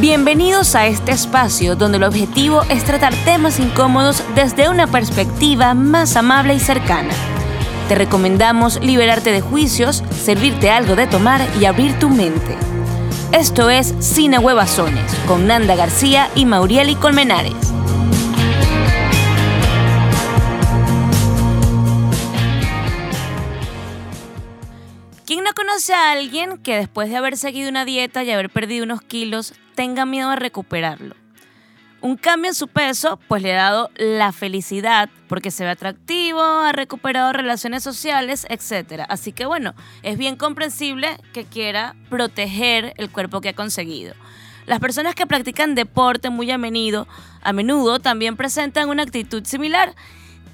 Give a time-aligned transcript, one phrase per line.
[0.00, 6.16] Bienvenidos a este espacio donde el objetivo es tratar temas incómodos desde una perspectiva más
[6.16, 7.12] amable y cercana.
[7.86, 12.56] Te recomendamos liberarte de juicios, servirte algo de tomar y abrir tu mente.
[13.32, 17.69] Esto es Cine Huevazones con Nanda García y Maurieli Colmenares.
[25.70, 29.54] Conoce a alguien que después de haber seguido una dieta y haber perdido unos kilos
[29.76, 31.14] tenga miedo a recuperarlo?
[32.00, 36.42] Un cambio en su peso pues le ha dado la felicidad porque se ve atractivo,
[36.42, 39.04] ha recuperado relaciones sociales, etc.
[39.08, 44.14] Así que bueno, es bien comprensible que quiera proteger el cuerpo que ha conseguido.
[44.66, 47.06] Las personas que practican deporte muy a menudo,
[47.42, 49.94] a menudo también presentan una actitud similar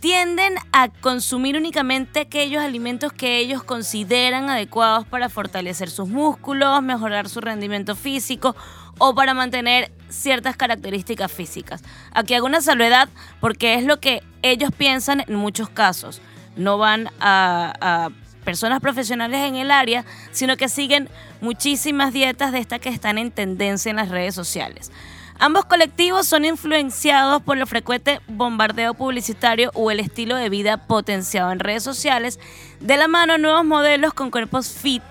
[0.00, 7.28] tienden a consumir únicamente aquellos alimentos que ellos consideran adecuados para fortalecer sus músculos, mejorar
[7.28, 8.54] su rendimiento físico
[8.98, 11.82] o para mantener ciertas características físicas.
[12.12, 13.08] Aquí hago una salvedad
[13.40, 16.20] porque es lo que ellos piensan en muchos casos.
[16.56, 18.10] No van a, a
[18.44, 21.08] personas profesionales en el área, sino que siguen
[21.40, 24.92] muchísimas dietas de estas que están en tendencia en las redes sociales.
[25.38, 31.52] Ambos colectivos son influenciados por el frecuente bombardeo publicitario o el estilo de vida potenciado
[31.52, 32.40] en redes sociales,
[32.80, 35.02] de la mano nuevos modelos con cuerpos fit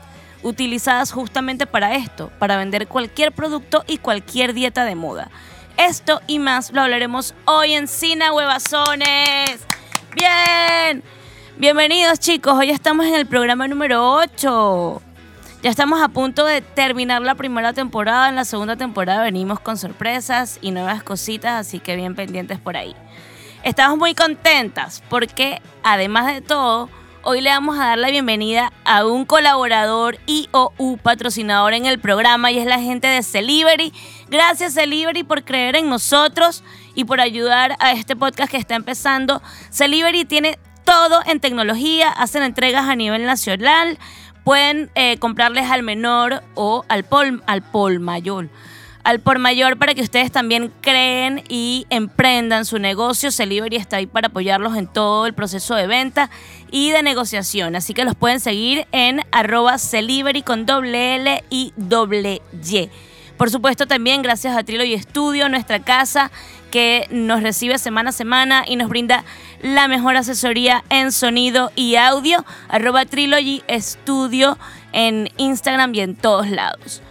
[0.41, 5.29] utilizadas justamente para esto, para vender cualquier producto y cualquier dieta de moda.
[5.77, 9.59] Esto y más lo hablaremos hoy en Cina Huevazones.
[10.15, 11.03] Bien,
[11.57, 15.01] bienvenidos chicos, hoy estamos en el programa número 8.
[15.65, 18.29] Ya estamos a punto de terminar la primera temporada.
[18.29, 22.77] En la segunda temporada venimos con sorpresas y nuevas cositas, así que bien pendientes por
[22.77, 22.95] ahí.
[23.63, 26.87] Estamos muy contentas porque, además de todo,
[27.23, 31.97] hoy le vamos a dar la bienvenida a un colaborador y o patrocinador en el
[31.97, 33.91] programa y es la gente de Celivery.
[34.29, 36.63] Gracias Celivery por creer en nosotros
[36.93, 39.41] y por ayudar a este podcast que está empezando.
[39.71, 43.97] Celivery tiene todo en tecnología, hacen entregas a nivel nacional
[44.45, 48.47] pueden eh, comprarles al menor o al pol, al pol mayor.
[49.03, 53.31] Al por mayor para que ustedes también creen y emprendan su negocio.
[53.31, 56.29] Celivery está ahí para apoyarlos en todo el proceso de venta
[56.71, 57.75] y de negociación.
[57.75, 62.89] Así que los pueden seguir en arroba Celivery con doble L y doble Y.
[63.37, 66.31] Por supuesto, también gracias a Trilogy Studio, nuestra casa
[66.75, 69.23] que nos recibe semana a semana y nos brinda
[69.61, 72.43] la mejor asesoría en sonido y audio.
[72.67, 74.57] Arroba Trilogy Studio
[74.91, 77.01] en Instagram y en todos lados.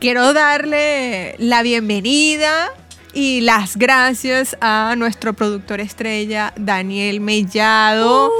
[0.00, 2.70] Quiero darle la bienvenida
[3.14, 8.32] y las gracias a nuestro productor estrella Daniel Mellado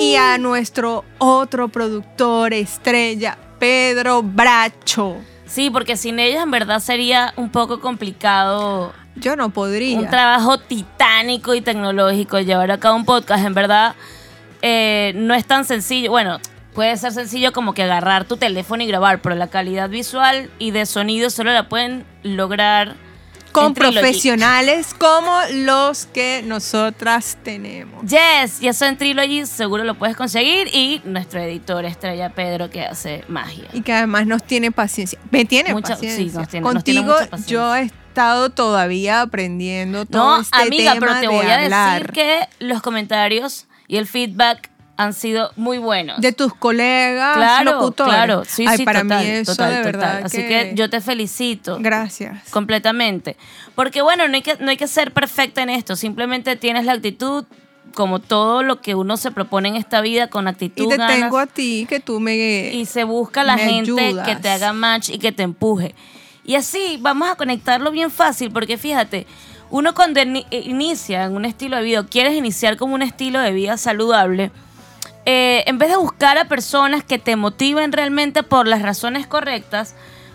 [0.00, 5.18] y a nuestro otro productor estrella Pedro Bracho.
[5.44, 8.94] Sí, porque sin ellos en verdad sería un poco complicado.
[9.20, 9.98] Yo no podría.
[9.98, 12.40] Un trabajo titánico y tecnológico.
[12.40, 13.94] Llevar a cabo un podcast, en verdad,
[14.62, 16.10] eh, no es tan sencillo.
[16.10, 16.38] Bueno,
[16.74, 20.70] puede ser sencillo como que agarrar tu teléfono y grabar, pero la calidad visual y
[20.70, 22.96] de sonido solo la pueden lograr
[23.52, 28.04] con profesionales como los que nosotras tenemos.
[28.04, 32.84] Yes, y eso en Trilogy seguro lo puedes conseguir y nuestro editor estrella Pedro que
[32.84, 33.68] hace magia.
[33.72, 35.18] Y que además nos tiene paciencia.
[35.30, 36.16] Me tiene paciencia.
[36.16, 37.14] Sí, nos tiene, Contigo
[37.46, 42.48] yo he estado todavía aprendiendo todo no, este amiga, pero te voy a decir que
[42.58, 46.20] los comentarios y el feedback han sido muy buenos.
[46.20, 48.12] De tus colegas claro, locutores.
[48.12, 50.22] Claro, sí, sí, para mí eso de verdad.
[50.24, 51.78] Así que yo te felicito.
[51.80, 52.50] Gracias.
[52.50, 53.36] Completamente.
[53.74, 56.92] Porque bueno, no hay, que, no hay que ser perfecta en esto, simplemente tienes la
[56.92, 57.46] actitud
[57.94, 60.84] como todo lo que uno se propone en esta vida con actitud.
[60.84, 64.48] Y te tengo a ti que tú me Y se busca la gente que te
[64.48, 65.94] haga match y que te empuje.
[66.50, 69.24] Y así vamos a conectarlo bien fácil porque fíjate,
[69.70, 73.76] uno cuando inicia en un estilo de vida, quieres iniciar como un estilo de vida
[73.76, 74.50] saludable,
[75.26, 79.94] eh, en vez de buscar a personas que te motiven realmente por las razones correctas,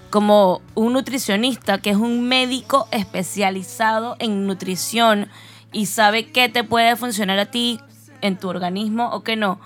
[0.10, 5.28] como un nutricionista que es un médico especializado en nutrición
[5.74, 7.82] y sabe qué te puede funcionar a ti
[8.22, 9.60] en tu organismo o qué no.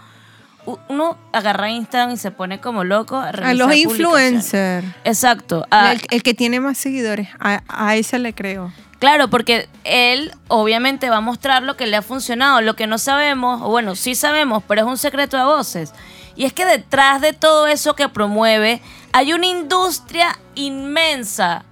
[0.87, 4.85] Uno agarra Instagram y se pone como loco a, a los influencers.
[5.03, 5.65] Exacto.
[6.09, 8.71] el, que tiene más seguidores, a, a ese le creo.
[8.99, 12.97] Claro, porque él obviamente va a mostrar lo que le ha funcionado, lo que no
[12.97, 15.93] sabemos, o bueno, sí sabemos, pero es un secreto a voces.
[16.35, 18.81] Y es que detrás de todo eso que promueve
[19.13, 21.63] hay una industria inmensa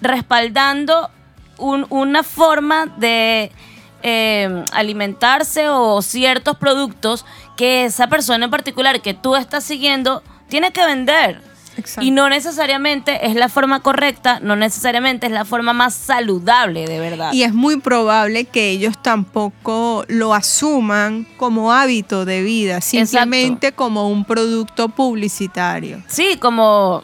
[0.00, 1.10] respaldando
[1.58, 3.52] una forma de
[4.02, 7.26] eh, alimentarse o ciertos productos
[7.60, 11.42] que esa persona en particular que tú estás siguiendo tiene que vender.
[12.00, 16.98] Y no necesariamente es la forma correcta, no necesariamente es la forma más saludable, de
[16.98, 17.34] verdad.
[17.34, 24.08] Y es muy probable que ellos tampoco lo asuman como hábito de vida, simplemente como
[24.08, 26.02] un producto publicitario.
[26.08, 27.02] Sí, como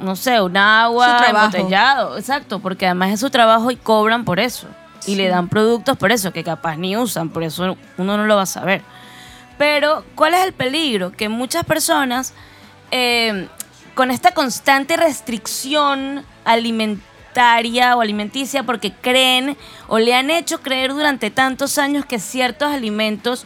[0.00, 4.68] no sé, un agua embotellado, exacto, porque además es su trabajo y cobran por eso.
[5.06, 8.36] Y le dan productos por eso, que capaz ni usan, por eso uno no lo
[8.36, 8.82] va a saber.
[9.58, 11.12] Pero, ¿cuál es el peligro?
[11.12, 12.32] Que muchas personas,
[12.90, 13.48] eh,
[13.94, 19.56] con esta constante restricción alimentaria o alimenticia, porque creen
[19.88, 23.44] o le han hecho creer durante tantos años que ciertos alimentos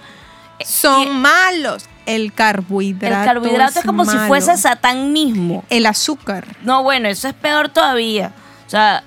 [0.58, 1.88] eh, son malos.
[2.04, 3.20] El carbohidrato.
[3.20, 5.64] El carbohidrato es, como si fuese Satán mismo.
[5.70, 6.46] El azúcar.
[6.62, 8.32] No, bueno, eso es peor todavía.
[8.66, 9.04] O sea,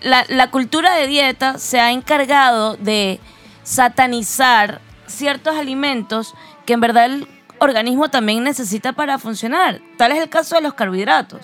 [0.00, 3.18] la, la cultura de dieta se ha encargado de
[3.64, 4.80] satanizar
[5.10, 6.34] ciertos alimentos
[6.66, 7.28] que en verdad el
[7.58, 9.80] organismo también necesita para funcionar.
[9.96, 11.42] Tal es el caso de los carbohidratos.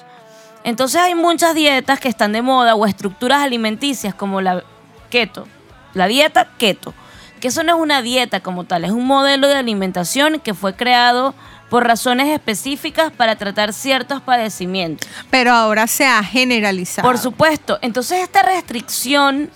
[0.65, 4.65] Entonces hay muchas dietas que están de moda o estructuras alimenticias como la
[5.11, 5.47] keto,
[5.95, 6.93] la dieta keto,
[7.41, 10.75] que eso no es una dieta como tal, es un modelo de alimentación que fue
[10.75, 11.35] creado
[11.71, 15.09] por razones específicas para tratar ciertos padecimientos.
[15.31, 17.07] Pero ahora se ha generalizado.
[17.07, 17.79] Por supuesto.
[17.83, 19.51] Entonces esta restricción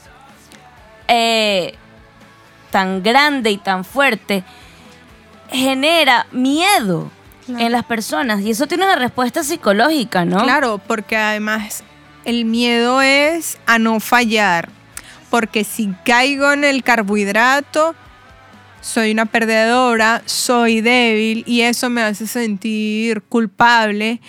[1.08, 1.74] eh,
[2.70, 4.44] tan grande y tan fuerte
[5.50, 7.10] genera miedo
[7.48, 10.42] en las personas y eso tiene una respuesta psicológica, ¿no?
[10.42, 11.82] Claro, porque además
[12.24, 14.68] el miedo es a no fallar,
[15.30, 17.94] porque si caigo en el carbohidrato,
[18.80, 24.20] soy una perdedora, soy débil y eso me hace sentir culpable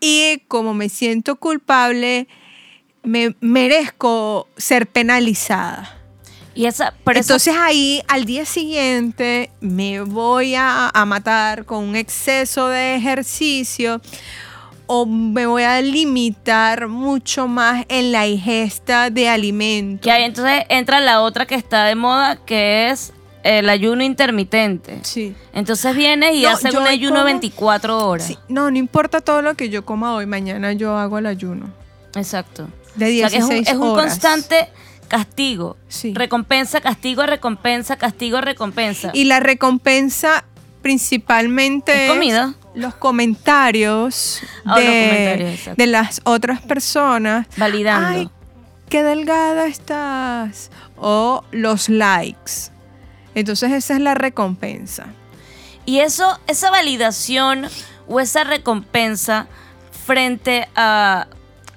[0.00, 2.26] y como me siento culpable,
[3.02, 6.01] me merezco ser penalizada.
[6.54, 12.94] Y esa, Entonces ahí al día siguiente me voy a, matar con un exceso de
[12.94, 14.00] ejercicio
[14.86, 20.06] o me voy a limitar mucho más en la ingesta de alimentos.
[20.06, 23.12] Y ahí entonces entra la otra que está de moda, que es
[23.42, 25.00] el ayuno intermitente.
[25.02, 25.34] Sí.
[25.52, 28.38] Entonces viene y hace un ayuno 24 horas.
[28.48, 31.72] No, no importa todo lo que yo coma hoy, mañana yo hago el ayuno.
[32.14, 32.68] Exacto.
[32.94, 34.68] De 16 es es un constante
[35.12, 35.76] castigo.
[36.14, 39.10] Recompensa, castigo, recompensa, castigo, recompensa.
[39.12, 40.46] Y la recompensa
[40.80, 42.54] principalmente ¿Es comida.
[42.74, 47.46] los comentarios, ah, de, las otras personas.
[47.58, 48.08] Validando.
[48.08, 48.30] Ay,
[48.88, 50.70] qué delgada estás.
[50.96, 52.72] O los likes.
[53.34, 55.08] Entonces esa es la recompensa.
[55.84, 57.68] Y eso, esa validación
[58.08, 59.46] o esa recompensa
[60.06, 61.26] frente a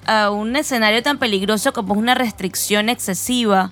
[0.05, 3.71] a un escenario tan peligroso como es una restricción excesiva,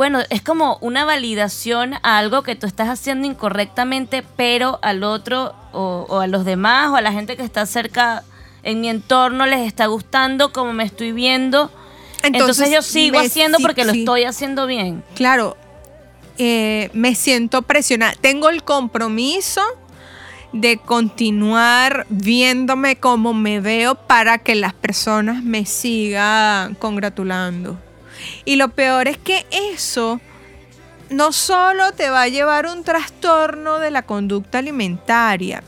[0.00, 5.54] bueno, es como una validación a algo que tú estás haciendo incorrectamente, pero al otro
[5.72, 8.24] o, a los demás o a la gente que está cerca
[8.62, 11.70] en mi entorno les está gustando como me estoy viendo.
[12.22, 15.02] Entonces, yo sigo haciendo porque lo estoy haciendo bien.
[15.14, 15.56] Claro,
[16.38, 18.14] eh, me siento presionada.
[18.20, 19.60] Tengo el compromiso
[20.52, 27.78] de continuar viéndome como me veo para que las personas me sigan congratulando.
[28.44, 30.20] Y lo peor es que eso
[31.08, 35.62] no solo te va a llevar un trastorno de la conducta alimentaria,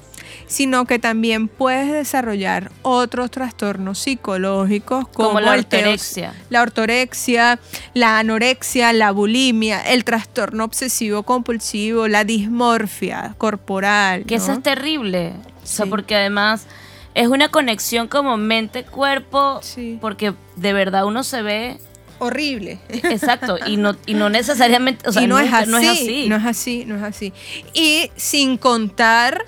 [0.53, 6.35] sino que también puedes desarrollar otros trastornos psicológicos como, la ortorexia.
[6.51, 7.59] la ortorexia,
[7.95, 14.25] la anorexia, la bulimia, el trastorno obsesivo compulsivo, la dismorfia corporal.
[14.27, 15.33] Que eso es terrible.
[15.63, 16.67] O sea, porque además
[17.15, 19.61] es una conexión como mente-cuerpo,
[20.03, 21.79] porque de verdad uno se ve
[22.19, 22.79] horrible.
[22.91, 26.29] Exacto, y no, y no necesariamente, o sea, no, es así, no es así.
[26.29, 27.33] No es así, no es así.
[27.73, 29.47] Y sin contar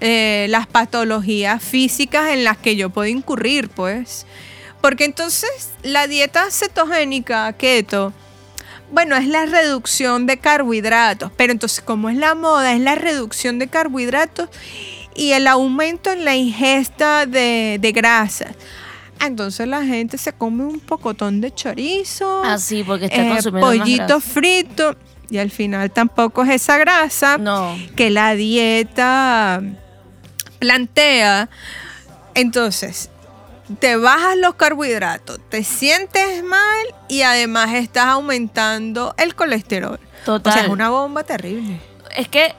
[0.00, 4.26] eh, las patologías físicas en las que yo puedo incurrir, pues.
[4.80, 8.12] Porque entonces la dieta cetogénica, keto,
[8.90, 13.58] bueno, es la reducción de carbohidratos, pero entonces como es la moda, es la reducción
[13.58, 14.48] de carbohidratos
[15.14, 18.56] y el aumento en la ingesta de, de grasas.
[19.20, 24.96] Entonces la gente se come un pocotón de chorizo, ah, porque está eh, pollito frito
[25.28, 27.38] y al final tampoco es esa grasa
[27.96, 29.62] que la dieta
[30.60, 31.48] plantea,
[32.34, 33.10] entonces,
[33.80, 39.98] te bajas los carbohidratos, te sientes mal y además estás aumentando el colesterol.
[40.24, 40.52] Total.
[40.52, 41.80] O sea, es una bomba terrible.
[42.16, 42.54] Es que,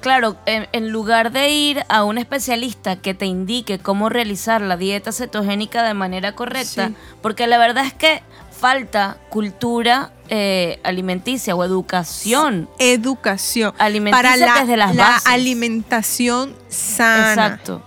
[0.00, 5.12] claro, en, lugar de ir a un especialista que te indique cómo realizar la dieta
[5.12, 6.90] cetogénica de manera correcta,
[7.22, 8.22] porque la verdad es que
[8.64, 12.66] falta cultura eh, alimenticia o educación.
[12.78, 13.74] Educación.
[13.76, 17.28] Alimenticia Para desde las la alimentación sana.
[17.28, 17.82] Exacto.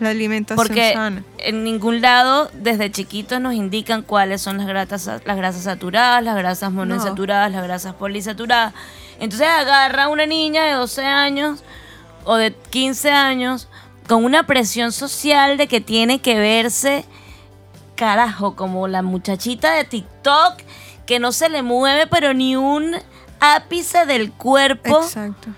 [0.00, 1.24] La alimentación Porque sana.
[1.38, 6.36] en ningún lado desde chiquitos nos indican cuáles son las grasas, las grasas saturadas, las
[6.36, 8.74] grasas monoinsaturadas, las grasas polisaturadas.
[9.20, 11.64] Entonces agarra una niña de 12 años
[12.24, 13.66] o de 15 años
[14.06, 17.06] con una presión social de que tiene que verse,
[17.98, 20.60] carajo, como la muchachita de TikTok
[21.04, 22.94] que no se le mueve pero ni un
[23.40, 25.02] ápice del cuerpo.
[25.02, 25.48] Exacto.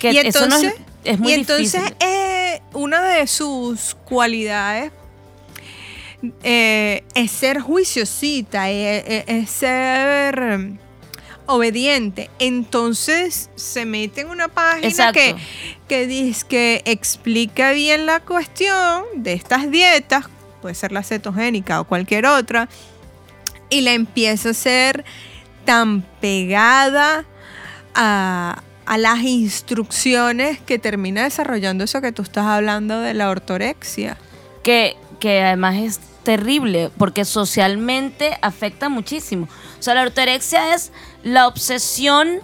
[0.00, 1.96] Que y eso no es- entonces, es, muy y entonces difícil.
[2.00, 4.92] eh, una de sus cualidades
[6.42, 10.78] eh, es ser juiciosita, eh, eh, es ser
[11.46, 12.28] obediente.
[12.38, 15.14] Entonces se mete en una página Exacto.
[15.20, 15.36] que,
[15.88, 20.26] que dice que explica bien la cuestión de estas dietas,
[20.60, 22.68] puede ser la cetogénica o cualquier otra,
[23.70, 25.04] y la empieza a ser
[25.64, 27.24] tan pegada
[27.94, 34.16] a, a las instrucciones que termina desarrollando eso que tú estás hablando de la ortorexia.
[34.62, 39.48] que, que además es terrible porque socialmente afecta muchísimo.
[39.78, 42.40] O sea, la ortorexia es la obsesión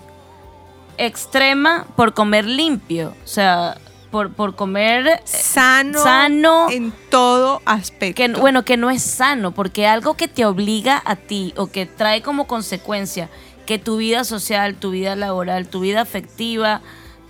[0.97, 3.77] extrema por comer limpio, o sea,
[4.15, 8.15] por, por comer eh, Sano, sano, en todo aspecto.
[8.15, 11.85] que, bueno, que no es sano, porque algo que te obliga a ti o que
[11.85, 13.29] trae como consecuencia
[13.67, 16.81] que tu vida social, tu vida laboral, tu vida afectiva,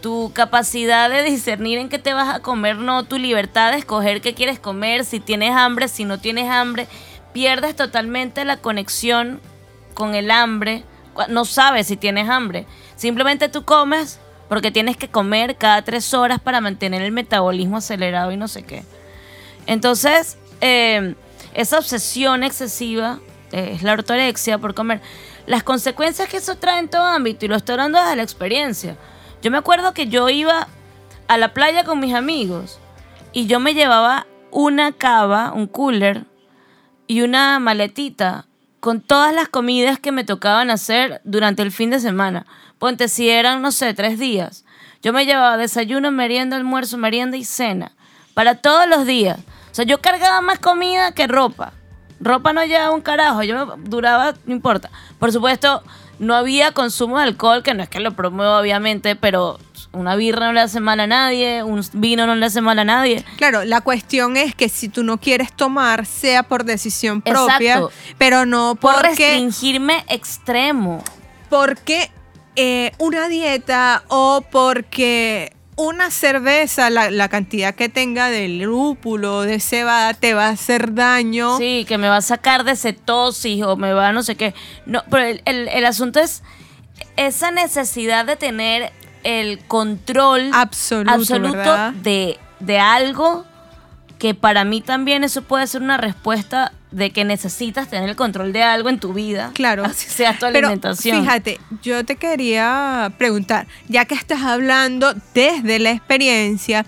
[0.03, 4.21] tu capacidad de discernir en qué te vas a comer, no, tu libertad de escoger
[4.21, 6.87] qué quieres comer, si tienes hambre, si no tienes hambre,
[7.33, 9.41] pierdes totalmente la conexión
[9.95, 10.85] con el hambre,
[11.31, 16.41] no sabes si tienes hambre, simplemente tú comes porque tienes que comer cada tres horas
[16.41, 18.85] para mantener el metabolismo acelerado y no sé qué.
[19.67, 21.15] Entonces, eh,
[21.55, 23.21] esa obsesión excesiva
[23.53, 25.01] eh, es la ortorexia por comer.
[25.47, 28.97] Las consecuencias que eso trae en todo ámbito, y lo estoy hablando desde la experiencia.
[29.43, 30.69] Yo me acuerdo que yo iba
[31.29, 32.79] a la playa con mis amigos
[33.33, 36.25] y yo me llevaba una cava, un cooler
[37.07, 38.47] y una maletita
[38.85, 42.45] con todas las comidas que me tocaban hacer durante el fin de semana.
[42.79, 44.67] Ponte, si eran, no sé, tres días.
[45.01, 47.93] Yo me llevaba desayuno, merienda, almuerzo, merienda y cena.
[48.35, 49.39] Para todos los días.
[49.39, 51.73] O sea, yo cargaba más comida que ropa.
[52.21, 53.43] Ropa no llevaba un carajo.
[53.43, 54.91] Yo me duraba, no importa.
[55.19, 55.83] Por supuesto,
[56.19, 59.59] no había consumo de alcohol, que no es que lo promuevo, obviamente, pero
[59.93, 62.85] una birra no le hace mal a nadie, un vino no le hace mal a
[62.85, 63.25] nadie.
[63.37, 67.93] Claro, la cuestión es que si tú no quieres tomar, sea por decisión propia, Exacto.
[68.19, 71.03] pero no Por porque, restringirme extremo.
[71.49, 72.11] porque
[72.57, 79.59] eh, una dieta o porque una cerveza, la, la cantidad que tenga de lúpulo, de
[79.61, 81.59] cebada, te va a hacer daño.
[81.59, 84.55] Sí, que me va a sacar de cetosis o me va a no sé qué.
[84.87, 86.43] No, pero el, el- el asunto es
[87.17, 88.93] esa necesidad de tener
[89.25, 93.45] el control Absoluto, absoluto de, de algo
[94.19, 98.53] que para mí también eso puede ser una respuesta de que necesitas tener el control
[98.53, 99.51] de algo en tu vida.
[99.55, 99.85] Claro.
[99.87, 101.21] Así sea tu Pero alimentación.
[101.21, 106.87] fíjate, yo te quería preguntar, ya que estás hablando desde la experiencia,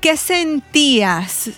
[0.00, 1.50] ¿qué sentías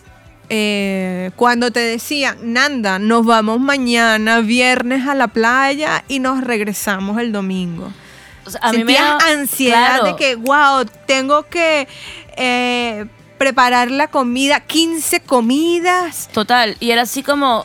[0.50, 7.18] eh, cuando te decían, Nanda, nos vamos mañana, viernes a la playa y nos regresamos
[7.20, 7.92] el domingo?
[8.46, 10.04] O sea, a mí me Sentías da- ansiedad claro.
[10.06, 11.86] de que, wow, tengo que
[12.36, 13.04] eh,
[13.38, 16.28] preparar la comida, 15 comidas.
[16.32, 17.64] Total, y era así como,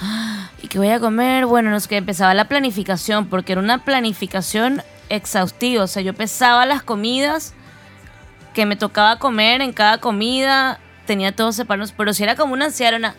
[0.00, 1.46] "Ah, ¿y qué voy a comer?
[1.46, 6.14] Bueno, no sé qué, empezaba la planificación, porque era una planificación exhaustiva, o sea, yo
[6.14, 7.52] pesaba las comidas
[8.54, 12.66] que me tocaba comer en cada comida, tenía todos separados, pero si era como una
[12.66, 13.14] ansiedad, una,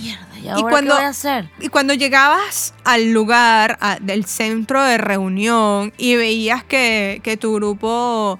[0.00, 1.48] mierda, ¿y ahora cuando- qué voy a hacer?
[1.60, 7.54] Y cuando llegabas al lugar a- del centro de reunión y veías que, que tu
[7.54, 8.38] grupo,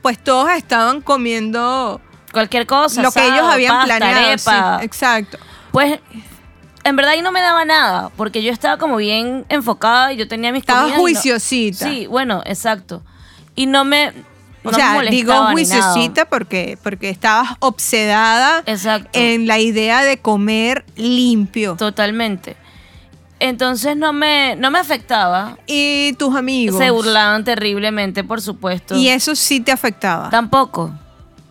[0.00, 2.00] pues todos estaban comiendo
[2.32, 4.38] Cualquier cosa, lo que ellos habían pasta, planeado.
[4.38, 5.38] sí, exacto.
[5.70, 6.00] Pues,
[6.84, 10.26] en verdad ahí no me daba nada, porque yo estaba como bien enfocada y yo
[10.28, 11.86] tenía mis no- juiciosita.
[11.86, 13.02] Sí, bueno, exacto.
[13.54, 14.12] Y no me.
[14.64, 19.10] O no me sea, digo juiciosita porque, porque estabas obsedada Exacto.
[19.12, 21.74] en la idea de comer limpio.
[21.76, 22.56] Totalmente.
[23.40, 25.58] Entonces no me, no me afectaba.
[25.66, 26.78] Y tus amigos.
[26.78, 28.94] Se burlaban terriblemente, por supuesto.
[28.96, 30.30] Y eso sí te afectaba.
[30.30, 30.92] Tampoco.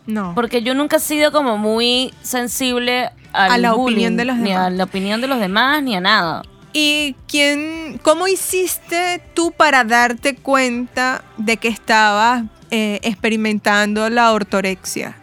[0.07, 0.33] No.
[0.35, 4.37] Porque yo nunca he sido como muy sensible al A la bullying, opinión de los
[4.37, 4.73] Ni a demás.
[4.73, 6.43] la opinión de los demás, ni a nada.
[6.73, 15.15] ¿Y quién, cómo hiciste tú para darte cuenta de que estabas eh, experimentando la ortorexia?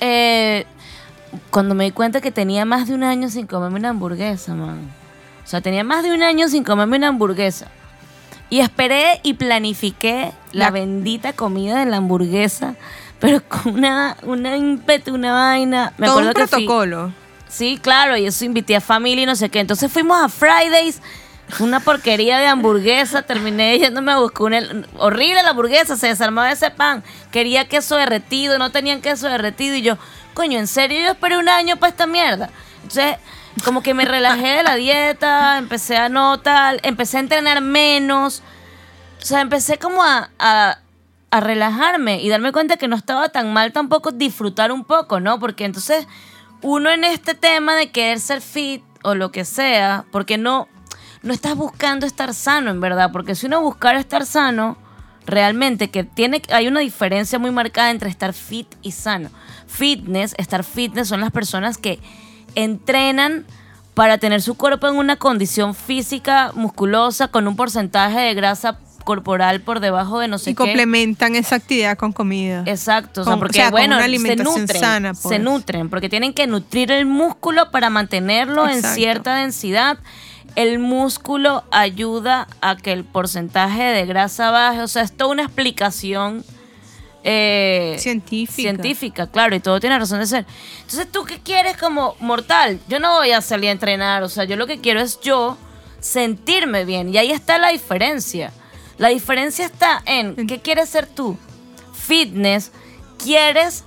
[0.00, 0.64] Eh,
[1.50, 4.78] cuando me di cuenta que tenía más de un año sin comerme una hamburguesa, man.
[5.44, 7.66] O sea, tenía más de un año sin comerme una hamburguesa.
[8.48, 12.76] Y esperé y planifiqué la, La- bendita comida de la hamburguesa
[13.20, 15.92] pero con una, una ímpetu, una vaina.
[15.98, 17.12] Me Todo un acuerdo fui- protocolo.
[17.48, 19.60] Sí, claro, y eso invité a familia y no sé qué.
[19.60, 21.00] Entonces fuimos a Fridays,
[21.60, 23.22] una porquería de hamburguesa.
[23.22, 24.60] Terminé yéndome a buscar una.
[24.98, 27.02] Horrible la hamburguesa, se desarmaba ese pan.
[27.30, 29.76] Quería queso derretido, no tenían queso derretido.
[29.76, 29.96] Y yo,
[30.34, 32.50] coño, ¿en serio yo esperé un año para esta mierda?
[32.82, 33.16] Entonces,
[33.64, 38.42] como que me relajé de la dieta, empecé a notar, empecé a entrenar menos.
[39.22, 40.78] O sea, empecé como a, a,
[41.36, 45.38] a relajarme y darme cuenta que no estaba tan mal tampoco disfrutar un poco, ¿no?
[45.38, 46.06] Porque entonces
[46.62, 50.66] uno en este tema de querer ser fit o lo que sea, porque no,
[51.22, 53.10] no estás buscando estar sano, en verdad.
[53.12, 54.78] Porque si uno buscara estar sano,
[55.26, 59.28] realmente que tiene, hay una diferencia muy marcada entre estar fit y sano.
[59.66, 62.00] Fitness, estar fitness son las personas que
[62.54, 63.44] entrenan
[63.92, 69.62] para tener su cuerpo en una condición física musculosa con un porcentaje de grasa corporal
[69.62, 70.56] por debajo de no sé y qué.
[70.58, 72.62] complementan esa actividad con comida.
[72.66, 75.40] Exacto, o sea, Con- o porque sea, con bueno, se nutren, sana, se pues.
[75.40, 79.96] nutren, porque tienen que nutrir el músculo para mantenerlo en cierta densidad.
[80.56, 85.42] El músculo ayuda a que el porcentaje de grasa baje, o sea, es toda una
[85.44, 86.44] explicación
[87.28, 88.52] eh, Científica.
[88.62, 90.46] científica, claro, y todo tiene razón de ser.
[90.82, 92.78] Entonces, ¿tú qué quieres como mortal?
[92.88, 95.56] Yo no voy a salir a entrenar, o sea, yo lo que quiero es yo
[96.00, 98.52] sentirme bien, y ahí está la diferencia.
[98.98, 101.36] La diferencia está en qué quieres ser tú.
[101.92, 102.72] Fitness,
[103.22, 103.84] quieres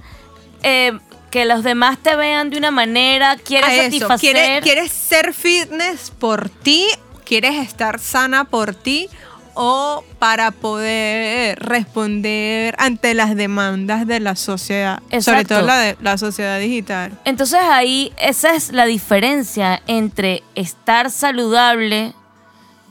[0.63, 0.97] eh,
[1.31, 4.19] que los demás te vean de una manera, quieres A eso, satisfacer.
[4.19, 6.87] ¿Quieres, quieres ser fitness por ti?
[7.25, 9.09] ¿Quieres estar sana por ti?
[9.53, 15.01] ¿O para poder responder ante las demandas de la sociedad?
[15.19, 17.11] Sobre todo la, de, la sociedad digital.
[17.25, 22.13] Entonces ahí esa es la diferencia entre estar saludable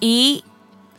[0.00, 0.44] y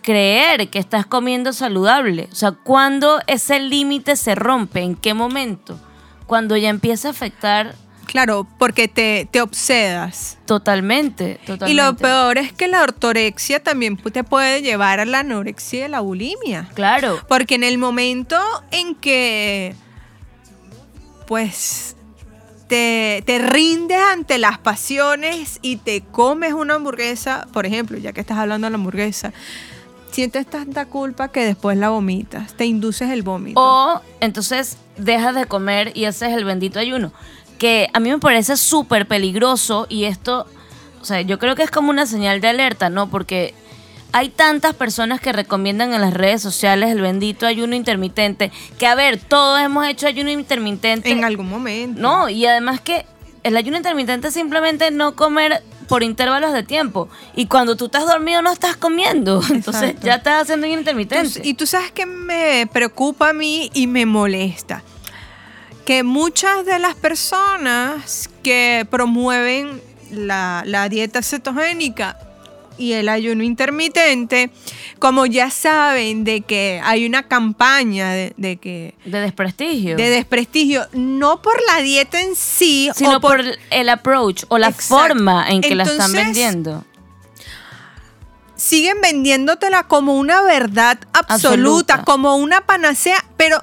[0.02, 2.28] creer que estás comiendo saludable.
[2.32, 4.82] O sea, ¿cuándo ese límite se rompe?
[4.82, 5.80] ¿En qué momento?
[6.28, 7.76] Cuando ya empieza a afectar
[8.10, 10.40] Claro, porque te, te obsedas.
[10.48, 11.72] totalmente, totalmente.
[11.72, 15.90] Y lo peor es que la ortorexia también te puede llevar a la anorexia y
[15.90, 16.68] la bulimia.
[16.74, 17.20] Claro.
[17.28, 18.36] Porque en el momento
[18.72, 19.76] en que,
[21.28, 21.96] pues,
[22.68, 28.22] te, te rindes ante las pasiones y te comes una hamburguesa, por ejemplo, ya que
[28.22, 29.34] estás hablando de la hamburguesa,
[30.12, 33.60] sientes tanta culpa que después la vomitas, te induces el vómito.
[33.62, 37.12] O entonces dejas de comer y haces el bendito ayuno.
[37.58, 40.48] Que a mí me parece súper peligroso y esto,
[41.02, 43.10] o sea, yo creo que es como una señal de alerta, ¿no?
[43.10, 43.54] Porque
[44.12, 48.96] hay tantas personas que recomiendan en las redes sociales el bendito ayuno intermitente, que a
[48.96, 51.12] ver, todos hemos hecho ayuno intermitente.
[51.12, 52.02] en algún momento.
[52.02, 53.06] No, y además que
[53.44, 57.10] el ayuno intermitente es simplemente no comer por intervalos de tiempo.
[57.36, 59.42] Y cuando tú estás dormido no estás comiendo.
[59.52, 60.06] Entonces Exacto.
[60.08, 61.42] ya estás haciendo Tú- intermitente.
[61.44, 64.84] y tú sabes que me preocupa a mí y me molesta.
[65.86, 72.18] Que muchas de las personas que promueven la, la dieta cetogénica
[72.80, 74.50] y el ayuno intermitente,
[74.98, 79.96] como ya saben de que hay una campaña de, de que de desprestigio.
[79.98, 84.88] de desprestigio, no por la dieta en sí, sino por, el approach o la Exacto.
[85.08, 86.84] forma en que la están vendiendo.
[88.56, 92.04] siguen vendiéndotela como una verdad absoluta, Absoluta.
[92.04, 93.62] como una panacea, pero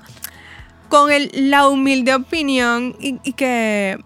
[0.88, 3.98] con el- la humilde opinión y, y que,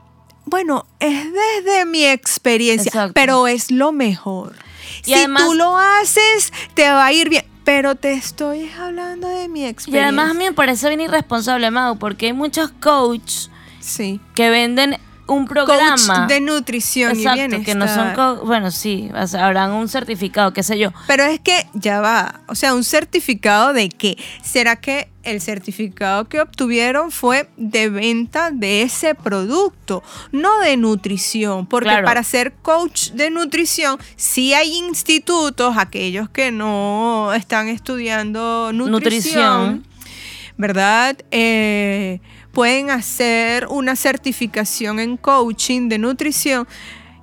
[0.47, 3.13] bueno, es desde mi experiencia, Exacto.
[3.15, 4.55] pero es lo mejor.
[5.03, 9.29] Y si además- tú lo haces, te va a ir bien, pero te estoy hablando
[9.29, 10.09] de mi Y experiencia.
[10.09, 13.51] además a mí me parece bien irresponsable, Mau, porque hay muchos coaches
[13.81, 14.21] sí.
[14.35, 14.99] que venden
[15.31, 15.97] un programa.
[15.97, 17.63] Coach de nutrición y bienestar.
[17.65, 20.93] que no son bueno, sí, o sea, habrán un certificado, qué sé yo.
[21.07, 24.17] Pero es que ya va, o sea, un certificado de qué?
[24.43, 31.67] ¿Será que el certificado que obtuvieron fue de venta de ese producto, no de nutrición?
[31.67, 32.07] Porque Claro.
[32.07, 38.91] para ser coach de nutrición, sí hay institutos, aquellos que no están estudiando nutrición,
[39.83, 39.87] Nutrición.
[40.57, 41.17] ¿verdad?
[41.31, 42.21] Eh,
[42.53, 46.67] pueden hacer una certificación en coaching de nutrición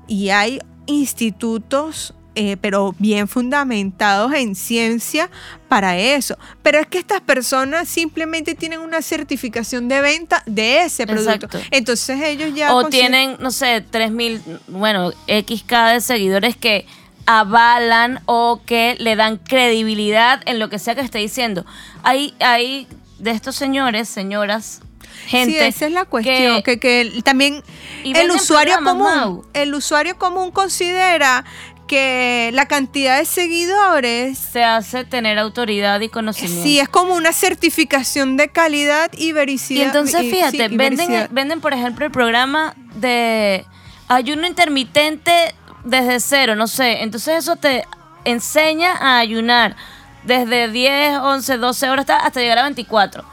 [0.07, 5.29] y hay institutos, eh, pero bien fundamentados en ciencia
[5.67, 6.37] para eso.
[6.61, 11.47] Pero es que estas personas simplemente tienen una certificación de venta de ese producto.
[11.47, 11.59] Exacto.
[11.71, 12.73] Entonces ellos ya...
[12.73, 16.85] O tienen, no sé, 3000, bueno, XK de seguidores que
[17.25, 21.65] avalan o que le dan credibilidad en lo que sea que esté diciendo.
[22.03, 22.87] Hay, hay
[23.19, 24.81] de estos señores, señoras,
[25.25, 25.51] gente.
[25.53, 27.63] sí, esa es la cuestión, que, también
[28.03, 29.45] el usuario común, Mau.
[29.53, 31.43] el usuario común considera
[31.87, 36.63] que la cantidad de seguidores Se hace tener autoridad y conocimiento.
[36.63, 39.85] sí es como una certificación de calidad y Y vericidad.
[39.87, 43.65] entonces, y- fíjate, sí, y venden, venden, por ejemplo, el programa de
[44.09, 45.31] ayuno intermitente
[45.85, 47.03] desde cero, no sé.
[47.03, 47.85] Entonces eso te
[48.25, 49.77] enseña a ayunar
[50.23, 53.23] desde 10, 11, 12 horas hasta, hasta llegar a 24.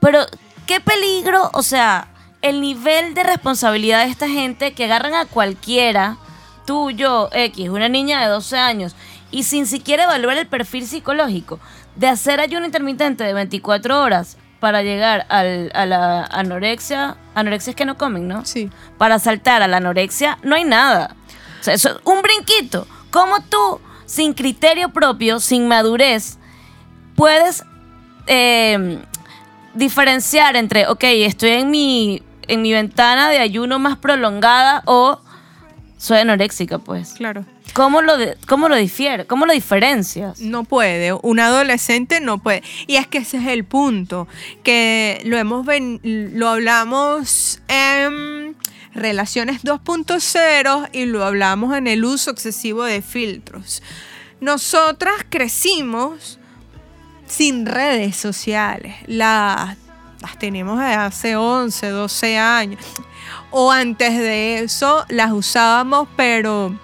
[0.00, 0.24] Pero,
[0.68, 2.08] qué peligro, o sea,
[2.42, 6.18] el nivel de responsabilidad de esta gente que agarran a cualquiera,
[6.66, 8.94] tú, yo, X, una niña de 12 años,
[9.30, 11.58] y sin siquiera evaluar el perfil psicológico,
[11.96, 17.76] de hacer ayuno intermitente de 24 horas para llegar al- a la anorexia, anorexia es
[17.76, 18.44] que no comen, ¿no?
[18.44, 18.70] Sí.
[18.98, 21.16] Para saltar a la anorexia no hay nada.
[21.60, 22.86] O sea, eso es un brinquito.
[23.10, 26.38] ¿Cómo tú, sin criterio propio, sin madurez,
[27.16, 27.64] puedes
[28.26, 28.98] eh,
[29.78, 35.20] diferenciar entre, ok, estoy en mi, en mi ventana de ayuno más prolongada o
[35.96, 37.14] soy anoréxica, pues?
[37.14, 37.44] Claro.
[37.74, 39.26] ¿Cómo lo, de- cómo lo difiere?
[39.26, 40.40] ¿Cómo lo diferencias?
[40.40, 42.62] No puede, un adolescente no puede.
[42.86, 44.26] Y es que ese es el punto,
[44.62, 48.56] que lo hemos ven- lo hablamos en
[48.94, 53.82] relaciones 2.0 y lo hablamos en el uso excesivo de filtros.
[54.40, 56.37] Nosotras crecimos
[57.28, 58.96] sin redes sociales.
[59.06, 59.76] Las,
[60.20, 62.80] las tenemos hace 11, 12 años.
[63.50, 66.78] O antes de eso las usábamos, pero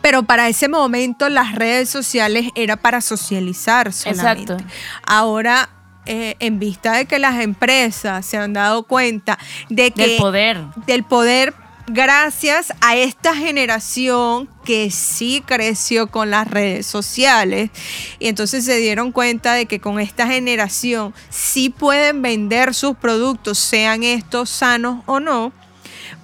[0.00, 4.52] pero para ese momento las redes sociales era para socializar solamente.
[4.54, 4.74] Exacto.
[5.06, 5.70] Ahora,
[6.06, 10.64] eh, en vista de que las empresas se han dado cuenta de que Del poder.
[10.86, 11.54] del poder
[11.86, 17.70] gracias a esta generación que sí creció con las redes sociales
[18.18, 23.58] y entonces se dieron cuenta de que con esta generación sí pueden vender sus productos,
[23.58, 25.52] sean estos sanos o no,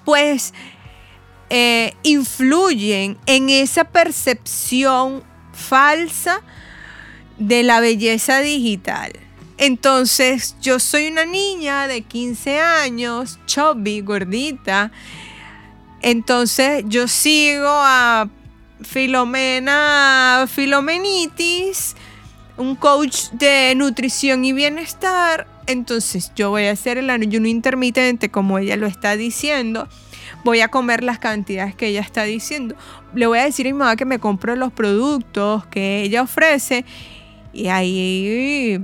[0.05, 0.55] pues
[1.51, 6.42] eh, influyen en esa percepción falsa
[7.38, 9.12] de la belleza digital.
[9.59, 14.92] Entonces, yo soy una niña de 15 años, chubby, gordita.
[16.07, 18.29] Entonces, yo sigo a
[18.81, 21.97] Filomena Filomenitis,
[22.57, 25.49] un coach de nutrición y bienestar.
[25.66, 29.88] Entonces, yo voy a hacer el ayuno intermitente como ella lo está diciendo.
[30.45, 32.77] Voy a comer las cantidades que ella está diciendo.
[33.12, 36.85] Le voy a decir a mi mamá que me compro los productos que ella ofrece.
[37.53, 38.81] Y ahí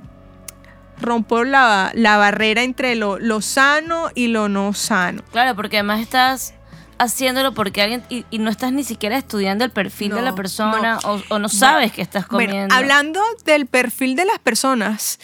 [1.00, 5.22] rompo la, la barrera entre lo, lo sano y lo no sano.
[5.30, 6.54] Claro, porque además estás
[7.02, 10.98] haciéndolo porque alguien y, y no estás ni siquiera estudiando el perfil de la persona
[11.02, 11.12] no.
[11.14, 12.74] O, o no sabes que estás Bueno, comiendo.
[12.74, 15.18] hablando del perfil de las personas,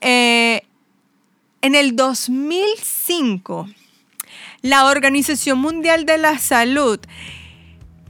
[0.00, 0.62] eh,
[1.62, 3.68] en el 2005,
[4.62, 6.98] la Organización Mundial de la Salud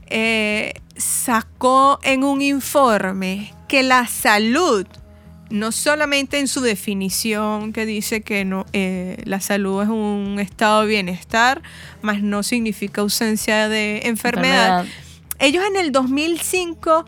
[0.07, 4.85] eh, sacó en un informe que la salud,
[5.49, 10.81] no solamente en su definición que dice que no, eh, la salud es un estado
[10.81, 11.61] de bienestar,
[12.01, 14.81] más no significa ausencia de enfermedad.
[14.81, 14.85] Enfermedad.
[15.39, 17.05] Ellos en el 2005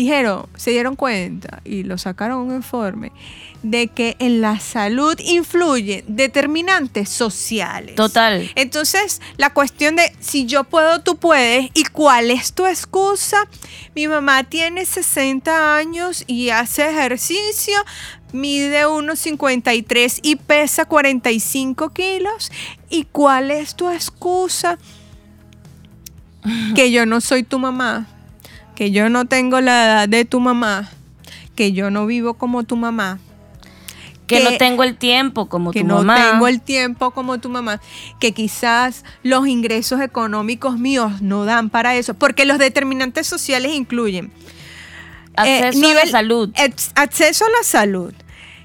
[0.00, 3.12] dijeron, se dieron cuenta y lo sacaron un informe
[3.62, 7.94] de que en la salud influyen determinantes sociales.
[7.96, 8.50] Total.
[8.54, 13.48] Entonces, la cuestión de si yo puedo, tú puedes, y cuál es tu excusa.
[13.94, 17.74] Mi mamá tiene 60 años y hace ejercicio,
[18.32, 22.50] mide 1,53 y pesa 45 kilos.
[22.88, 24.78] ¿Y cuál es tu excusa?
[26.74, 28.06] Que yo no soy tu mamá,
[28.80, 30.88] que yo no tengo la edad de tu mamá,
[31.54, 33.18] que yo no vivo como tu mamá,
[34.26, 36.16] Que, que- no tengo el tiempo como que tu no mamá.
[36.30, 37.78] tengo el tiempo como tu mamá,
[38.20, 44.32] que quizás los ingresos económicos míos no dan para eso, porque los determinantes sociales incluyen
[45.44, 46.50] eh, Acceso a nivel- la salud.
[46.94, 48.14] acceso a la salud,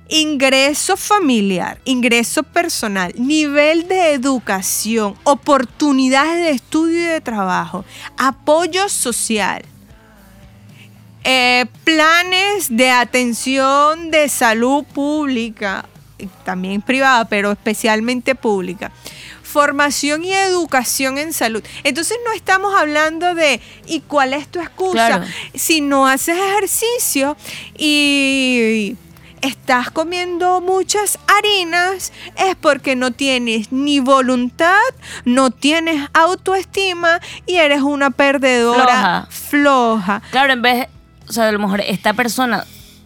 [0.08, 7.84] ingreso familiar, ingreso personal, nivel de educación, oportunidades de estudio y de trabajo,
[8.18, 9.66] apoyo social,
[11.28, 15.86] eh, planes de atención de salud pública,
[16.44, 18.92] también privada, pero especialmente pública.
[19.42, 21.64] Formación y educación en salud.
[21.84, 25.08] Entonces no estamos hablando de ¿y cuál es tu excusa?
[25.08, 25.26] Claro.
[25.56, 27.36] Si no haces ejercicio
[27.76, 28.96] y
[29.42, 34.78] estás comiendo muchas harinas, es porque no tienes ni voluntad,
[35.24, 40.22] no tienes autoestima y eres una perdedora floja.
[40.32, 40.88] Claro, en vez,
[41.28, 42.66] o sea, a lo mejor esta persona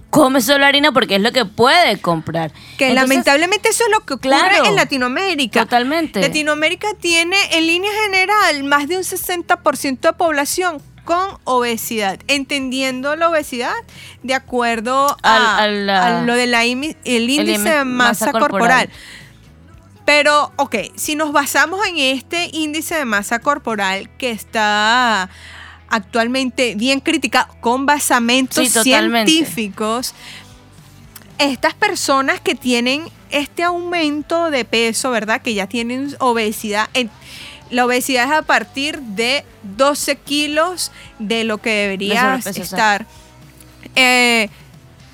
[0.09, 2.51] come solo harina porque es lo que puede comprar.
[2.77, 4.65] Que Entonces, lamentablemente eso es lo que ocurre Claro.
[4.65, 5.61] en Latinoamérica.
[5.61, 6.19] Totalmente.
[6.21, 13.29] Latinoamérica tiene en línea general más de un 60% de población con obesidad, entendiendo la
[13.29, 13.73] obesidad
[14.23, 18.49] de acuerdo Al- a, a la- a lo del índice índice de masa, masa corporal.
[18.51, 18.89] corporal.
[20.05, 25.29] Pero, ok, si nos basamos en este índice de masa corporal que está
[25.89, 30.13] actualmente bien criticado con basamentos Sí, científicos,
[31.37, 35.41] estas personas que tienen este aumento de peso, ¿verdad?
[35.41, 36.89] Que ya tienen obesidad.
[37.69, 39.45] la obesidad es a partir de
[39.77, 43.05] 12 kilos de lo que deberías estar.
[43.95, 44.49] Eh,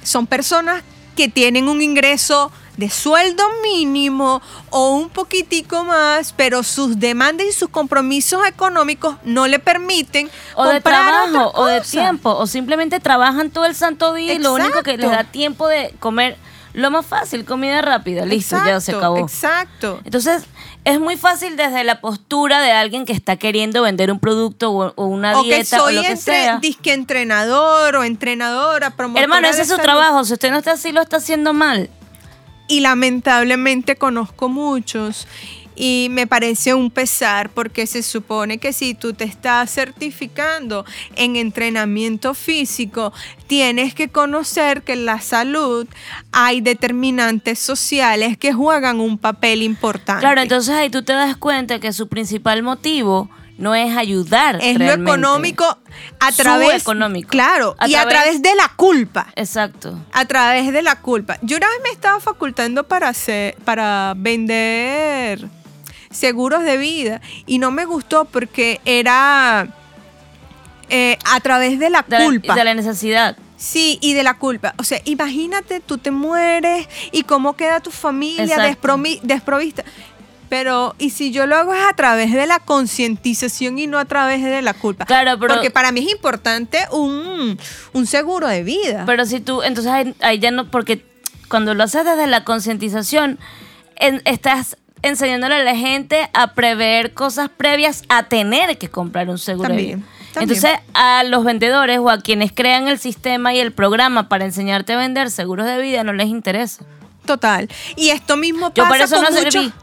[0.04, 0.84] son personas
[1.16, 7.52] que tienen un ingreso de sueldo mínimo o un poquitico más, pero sus demandas y
[7.52, 12.48] sus compromisos económicos no le permiten O de comprar trabajo, otra o de tiempo, o
[12.48, 16.38] simplemente trabajan todo el santo día y lo único que les da tiempo de comer
[16.76, 19.18] lo más fácil, comida rápida, listo, ya se acabó.
[19.20, 20.02] Exacto.
[20.04, 20.44] Entonces,
[20.84, 25.06] es muy fácil desde la postura de alguien que está queriendo vender un producto o,
[25.06, 26.58] una O que dieta soy o lo que entre, sea.
[26.58, 29.84] disque entrenador o entrenadora, promotora Hermano, ese de es su salud.
[29.86, 30.26] trabajo.
[30.26, 31.90] Si usted no está así, lo está haciendo mal.
[32.68, 35.28] Y lamentablemente conozco muchos
[35.76, 41.36] y me parece un pesar porque se supone que si tú te estás certificando en
[41.36, 43.14] entrenamiento físico,
[43.48, 45.88] tienes que conocer que en la salud
[46.32, 50.22] hay determinantes sociales que juegan un papel importante.
[50.22, 54.60] Claro, entonces ahí tú te das cuenta que su principal motivo no es ayudar.
[54.62, 55.66] es lo económico
[56.20, 57.30] a Su través económico.
[57.30, 59.28] Claro, A y a través- través de la culpa.
[59.36, 59.98] Exacto.
[60.12, 61.38] a través de la culpa.
[61.42, 65.48] Yo una vez me estaba facultando para hacer, para vender
[66.12, 69.68] seguros de vida y no me gustó porque era
[70.90, 72.56] eh, a través de la De la- culpa.
[72.56, 73.36] de la necesidad.
[73.58, 74.76] Sí, y de la culpa.
[74.78, 78.76] O sea, imagínate, tú te mueres y cómo queda tu familia
[79.24, 79.84] desprovista.
[80.50, 84.06] Pero, ¿y si yo lo hago es a través de la concientización y no a
[84.06, 85.06] través de la culpa?
[85.06, 87.58] Claro, pero- Porque para mí es importante un,
[87.94, 89.04] un seguro de vida.
[89.06, 91.06] Pero si tú, entonces ahí, ahí ya no, porque
[91.50, 93.40] cuando lo haces desde la concientización,
[93.98, 99.38] en- estás enseñándole a la gente a prever cosas previas a tener que comprar un
[99.38, 100.08] seguro de También, vida.
[100.34, 100.58] también.
[100.58, 104.94] Entonces, a los vendedores o a quienes crean el sistema y el programa para enseñarte
[104.94, 106.84] a vender seguros de vida no les interesa.
[107.26, 107.68] Total.
[107.96, 109.74] Y esto mismo Yo pasa por eso con no muchos- serví.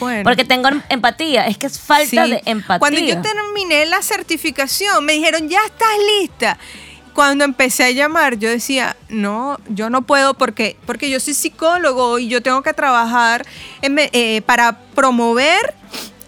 [0.00, 0.24] Bueno.
[0.24, 1.46] Porque tengo empatía.
[1.46, 2.30] Es que es falta Sí.
[2.30, 2.78] de empatía.
[2.78, 5.88] Cuando yo terminé la certificación, me dijeron, ya estás
[6.20, 6.58] lista.
[7.12, 12.18] Cuando empecé a llamar, yo decía, no, yo no puedo porque, porque yo soy psicólogo
[12.18, 13.46] y yo tengo que trabajar
[13.82, 15.74] en eh, para promover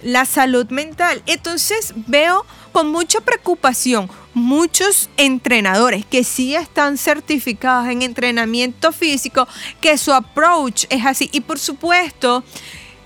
[0.03, 1.23] la salud mental.
[1.27, 9.49] Entonces veo con mucha preocupación muchos entrenadores que sí están certificados en entrenamiento físico,
[9.81, 11.31] que su approach es así.
[11.33, 12.45] Y por supuesto,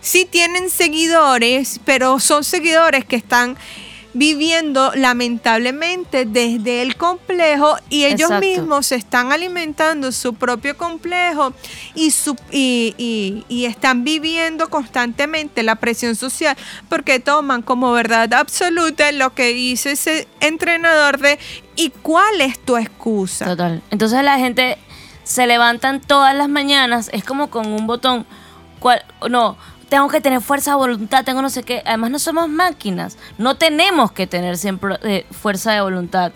[0.01, 3.57] sí tienen seguidores, pero son seguidores que están
[4.13, 8.41] viviendo lamentablemente desde el complejo y ellos Exacto.
[8.47, 11.53] mismos se están alimentando su propio complejo
[11.95, 16.57] y, su, y, y- y están viviendo constantemente la presión social
[16.89, 21.39] porque toman como verdad absoluta lo que dice ese entrenador de
[21.77, 23.45] ¿y cuál es tu excusa?
[23.45, 23.81] Total.
[23.93, 24.77] Entonces la gente
[25.23, 28.27] se levantan todas las mañanas, es como con un botón.
[28.81, 29.57] cual- no,
[29.91, 31.83] tengo que tener fuerza de voluntad, tengo no sé qué.
[31.85, 36.33] Además no somos máquinas, no tenemos que tener siempre eh, fuerza de voluntad.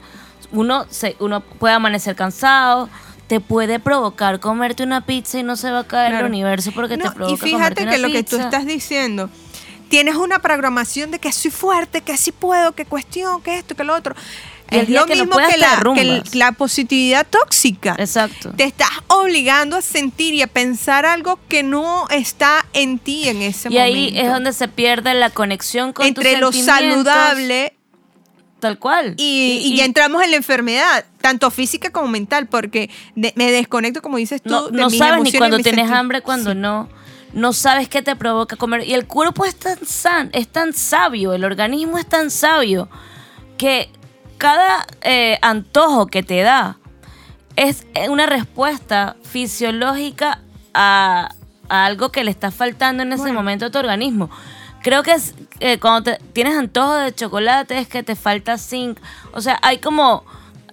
[0.52, 2.90] Uno, se, uno puede amanecer cansado,
[3.26, 6.26] te puede provocar comerte una pizza y no se va a caer Claro.
[6.26, 9.30] el universo porque No, te provoca y fíjate que una lo que tú estás diciendo,
[9.88, 13.84] tienes una programación de que soy fuerte, que sí puedo, que cuestión, que esto, que
[13.84, 14.14] lo otro.
[14.70, 15.54] Y es lo que mismo que, la, que
[16.00, 16.34] el- derrumbas.
[16.34, 17.94] la positividad tóxica.
[17.98, 18.52] Exacto.
[18.56, 23.42] Te estás obligando a sentir y a pensar algo que no está en ti en
[23.42, 23.82] ese Y momento.
[23.94, 27.74] ahí es donde se pierde la conexión con tus Entre lo sentimientos, saludable
[28.60, 29.14] Tal cual.
[29.18, 34.00] y, y ya entramos en la enfermedad, tanto física como mental, porque de- me desconecto,
[34.00, 36.56] como dices tú, no, de no mis sabes ni y cuando tienes hambre, cuando Sí.
[36.58, 36.88] no.
[37.34, 38.88] No sabes qué te provoca comer.
[38.88, 42.88] Y el cuerpo es tan san, es tan sabio, el organismo es tan sabio,
[43.58, 43.90] que
[44.44, 46.76] cada eh, antojo que te da
[47.56, 50.40] es eh, una respuesta fisiológica
[50.74, 51.30] a,
[51.68, 53.34] a algo que le está faltando en ese Bueno.
[53.36, 54.28] momento a tu organismo.
[54.82, 58.98] Creo que es, eh, cuando te- tienes antojo de chocolate es que te falta zinc.
[59.32, 60.24] O sea, hay como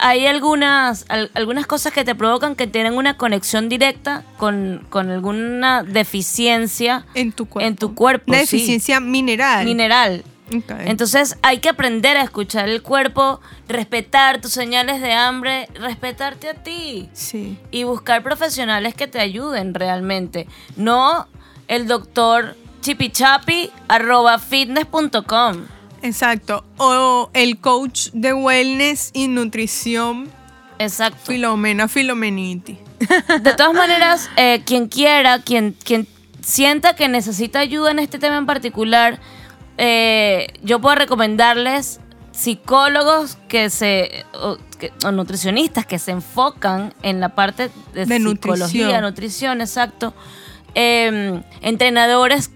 [0.04, 5.12] hay algunas, al- algunas cosas que te provocan que tienen una conexión directa con, con
[5.12, 7.68] alguna deficiencia en tu cuerpo.
[7.68, 8.58] en tu cuerpo, Una sí.
[8.58, 9.64] deficiencia mineral.
[9.64, 10.24] mineral.
[10.52, 16.54] Entonces hay que aprender a escuchar el cuerpo, respetar tus señales de hambre, respetarte a
[16.56, 17.58] ti sí.
[17.72, 20.48] y buscar profesionales que te ayuden realmente.
[20.76, 21.28] No
[21.68, 25.66] el doctor chipichapi arroba fitness.com.
[26.02, 26.66] Exacto.
[26.78, 30.30] O el coach de wellness y nutrición,
[30.80, 31.20] Exacto.
[31.26, 32.80] Filomena Filomeniti.
[33.42, 36.08] De todas maneras, eh, quien quiera, quien, quien
[36.42, 39.20] sienta que necesita ayuda en este tema en particular,
[39.84, 42.00] eh, yo puedo recomendarles
[42.32, 48.17] psicólogos que se o, que- o nutricionistas que se enfocan en la parte de, De
[48.20, 49.02] psicología, nutrición.
[49.02, 50.13] nutrición, exacto.
[50.76, 52.52] Eh, entrenadores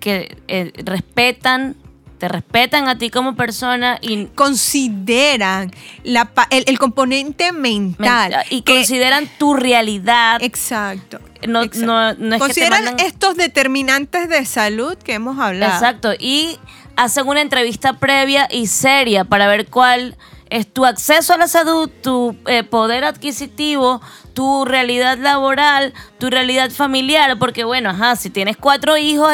[0.00, 1.76] que eh, respetan,
[2.22, 5.72] te respetan a ti como persona y Consideran
[6.04, 8.44] la, el, el componente mental.
[8.48, 10.40] y que- consideran tu realidad.
[10.40, 11.18] Exacto.
[11.48, 11.86] No- exacto.
[11.86, 15.72] no- no es que te Consideran mandan- estos determinantes de salud que hemos hablado.
[15.72, 16.12] Exacto.
[16.16, 16.58] Y
[16.94, 20.16] hacen una entrevista previa y seria para ver cuál
[20.48, 24.00] es tu acceso a la salud, tu eh, poder adquisitivo,
[24.32, 27.36] tu realidad laboral, tu realidad familiar.
[27.40, 29.32] Porque bueno, ajá, si tienes cuatro hijos,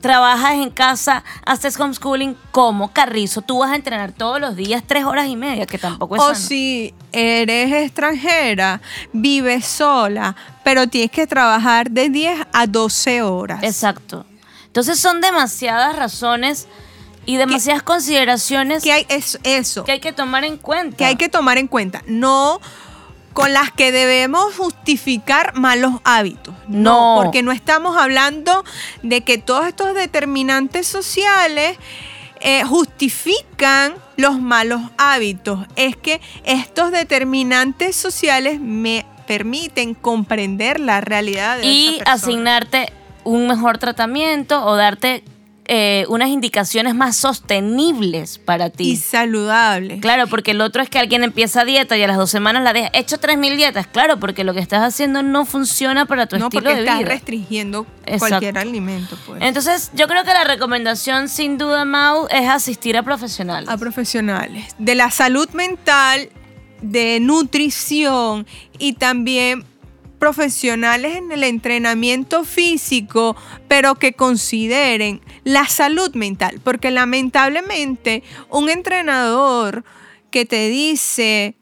[0.00, 5.04] trabajas en casa, haces homeschooling como carrizo, tú vas a entrenar todos los días tres
[5.04, 6.38] horas y media, que tampoco es O sano.
[6.46, 8.80] si eres extranjera,
[9.12, 13.62] vives sola, pero tienes que trabajar de 10 a 12 horas.
[13.62, 14.24] Exacto.
[14.66, 16.68] Entonces son demasiadas razones
[17.24, 19.84] y demasiadas consideraciones Que hay es- eso.
[19.84, 20.96] que hay que tomar en cuenta.
[20.96, 22.02] que hay que tomar en cuenta.
[22.06, 22.60] No
[23.36, 26.54] con las que debemos justificar malos hábitos.
[26.68, 27.20] No.
[27.22, 28.64] porque no estamos hablando
[29.02, 31.76] de que todos estos determinantes sociales
[32.40, 35.66] eh, justifican los malos hábitos.
[35.76, 42.12] Es que estos determinantes sociales me permiten comprender la realidad de y esa persona.
[42.14, 42.92] asignarte
[43.24, 45.22] un mejor tratamiento o darte
[45.68, 48.90] eh, unas indicaciones más sostenibles para ti.
[48.92, 49.98] y saludable.
[50.00, 52.72] Claro, porque el otro es que alguien empieza dieta y a las dos semanas la
[52.72, 52.90] deja.
[52.92, 56.46] He hecho 3.000 dietas, claro, porque lo que estás haciendo no funciona para tu no
[56.46, 57.08] estilo porque de estás vida.
[57.08, 58.18] restringiendo Exacto.
[58.28, 59.18] cualquier alimento.
[59.26, 59.42] Pues.
[59.42, 63.68] Entonces, yo creo que la recomendación, sin duda, Mau, es asistir a profesionales.
[63.68, 66.28] a profesionales de la salud mental,
[66.82, 68.46] de nutrición
[68.78, 69.64] y también
[70.26, 73.36] profesionales en el entrenamiento físico,
[73.68, 79.84] pero que consideren la salud mental, porque lamentablemente un entrenador
[80.32, 81.54] que te dice,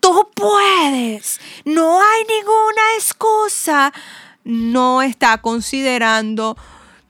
[0.00, 3.92] tú puedes, no hay ninguna excusa,
[4.42, 6.56] no está considerando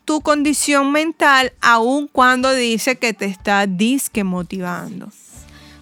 [0.04, 5.12] tu condición mental aun cuando dice que te está disque motivando.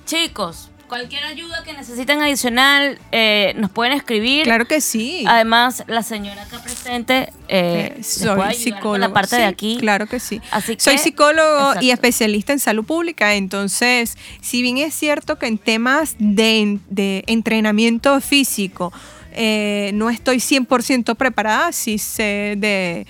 [0.04, 4.44] Chicos, cualquier ayuda que necesiten adicional, eh, nos pueden escribir.
[4.44, 5.24] Claro que sí.
[5.26, 8.90] Además, la señora acá presente eh, Eh, soy puede psicólogo.
[8.90, 9.76] con la parte de aquí.
[9.80, 10.40] Claro que sí.
[10.50, 13.34] Así Soy que- psicólogo y especialista en salud pública.
[13.34, 18.92] Entonces, si bien es cierto que en temas de, de entrenamiento físico
[19.32, 23.06] eh, no estoy 100% preparada, sí sé de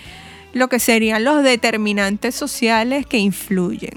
[0.52, 3.92] lo que serían los determinantes sociales que influyen.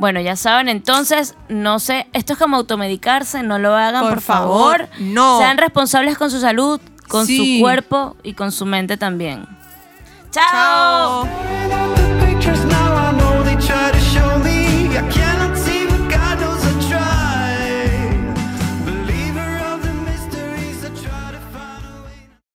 [0.00, 4.88] Bueno, ya saben, entonces, no sé, esto es como automedicarse, no lo hagan, por, favor.
[4.98, 5.38] No.
[5.38, 9.46] Sean responsables con su salud, con su cuerpo y con su mente también.
[10.30, 11.28] Chao.